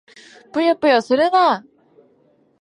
[0.51, 1.63] ぷよぷよするな！